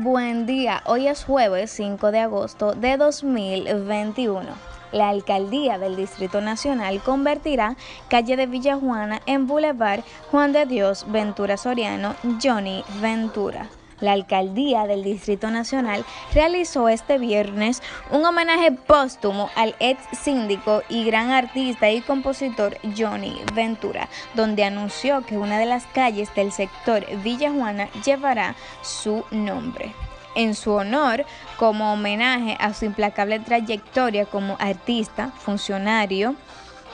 [0.00, 4.46] Buen día, hoy es jueves 5 de agosto de 2021.
[4.92, 7.74] La alcaldía del Distrito Nacional convertirá
[8.08, 13.68] calle de Villajuana en Boulevard Juan de Dios Ventura Soriano Johnny Ventura
[14.00, 16.04] la alcaldía del Distrito Nacional
[16.34, 23.40] realizó este viernes un homenaje póstumo al ex síndico y gran artista y compositor Johnny
[23.54, 29.94] Ventura, donde anunció que una de las calles del sector Villa Juana llevará su nombre.
[30.34, 31.24] En su honor
[31.56, 36.36] como homenaje a su implacable trayectoria como artista, funcionario,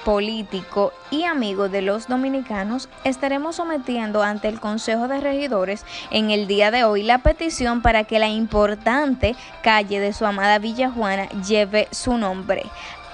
[0.04, 6.46] político y amigo de los dominicanos, estaremos sometiendo ante el Consejo de Regidores en el
[6.46, 11.28] día de hoy la petición para que la importante calle de su amada Villa Juana
[11.46, 12.64] lleve su nombre.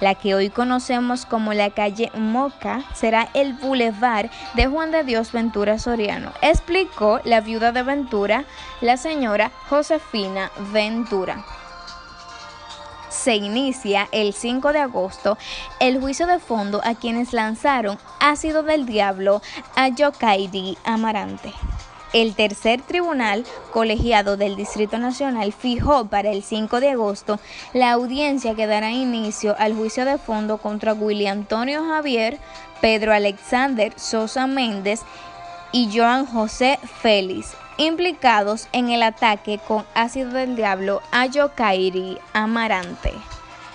[0.00, 5.32] La que hoy conocemos como la calle Moca será el bulevar de Juan de Dios
[5.32, 8.44] Ventura Soriano, explicó la viuda de Ventura,
[8.80, 11.44] la señora Josefina Ventura
[13.22, 15.36] se inicia el 5 de agosto
[15.78, 19.42] el juicio de fondo a quienes lanzaron ácido del diablo
[19.76, 21.52] a Yokairi Amarante.
[22.12, 27.38] El tercer tribunal colegiado del Distrito Nacional fijó para el 5 de agosto
[27.72, 32.38] la audiencia que dará inicio al juicio de fondo contra William Antonio Javier,
[32.80, 35.02] Pedro Alexander Sosa Méndez
[35.72, 43.12] y Joan José Félix, implicados en el ataque con ácido del diablo a Yokairi Amarante.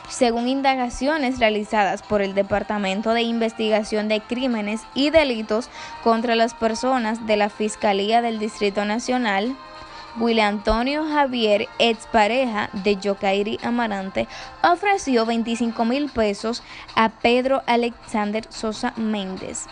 [0.09, 5.69] Según indagaciones realizadas por el Departamento de Investigación de Crímenes y Delitos
[6.03, 9.55] contra las Personas de la Fiscalía del Distrito Nacional,
[10.17, 14.27] William Antonio Javier, expareja de Yokairi Amarante,
[14.63, 16.63] ofreció 25 mil pesos
[16.95, 19.65] a Pedro Alexander Sosa Méndez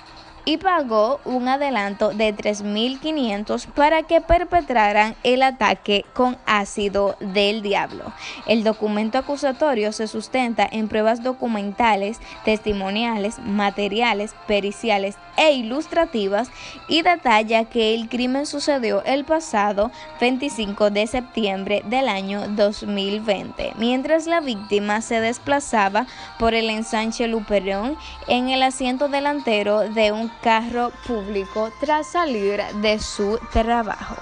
[0.45, 8.13] y pagó un adelanto de 3.500 para que perpetraran el ataque con ácido del diablo.
[8.45, 16.49] El documento acusatorio se sustenta en pruebas documentales, testimoniales, materiales, periciales e ilustrativas
[16.87, 24.27] y detalla que el crimen sucedió el pasado 25 de septiembre del año 2020, mientras
[24.27, 26.05] la víctima se desplazaba
[26.37, 32.99] por el ensanche Luperón en el asiento delantero de un carro público tras salir de
[32.99, 34.15] su trabajo.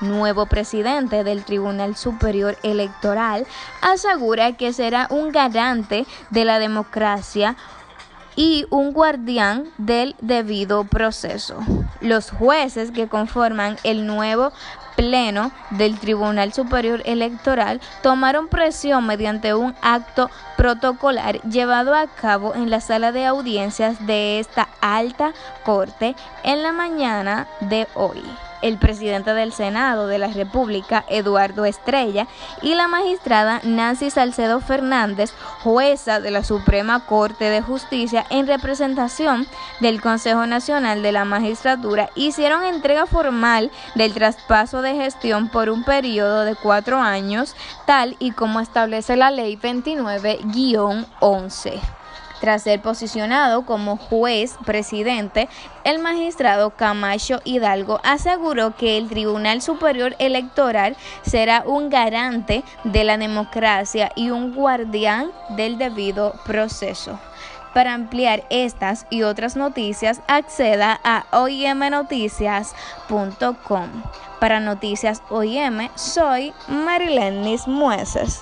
[0.00, 3.46] Nuevo presidente del Tribunal Superior Electoral
[3.80, 7.56] asegura que será un garante de la democracia
[8.36, 11.58] y un guardián del debido proceso.
[12.00, 14.52] Los jueces que conforman el nuevo
[14.98, 22.68] Pleno del Tribunal Superior Electoral tomaron presión mediante un acto protocolar llevado a cabo en
[22.68, 28.24] la sala de audiencias de esta alta corte en la mañana de hoy
[28.62, 32.28] el presidente del Senado de la República, Eduardo Estrella,
[32.62, 35.32] y la magistrada Nancy Salcedo Fernández,
[35.62, 39.46] jueza de la Suprema Corte de Justicia, en representación
[39.80, 45.84] del Consejo Nacional de la Magistratura, hicieron entrega formal del traspaso de gestión por un
[45.84, 51.80] periodo de cuatro años, tal y como establece la Ley 29-11.
[52.40, 55.48] Tras ser posicionado como juez presidente,
[55.84, 63.18] el magistrado Camacho Hidalgo aseguró que el Tribunal Superior Electoral será un garante de la
[63.18, 67.18] democracia y un guardián del debido proceso.
[67.74, 74.02] Para ampliar estas y otras noticias, acceda a oimnoticias.com.
[74.40, 78.40] Para Noticias OIM, soy Marilenis Mueces.